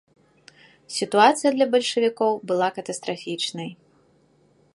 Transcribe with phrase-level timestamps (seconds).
[0.95, 3.69] Сітуацыя для бальшавікоў была катастрафічнай.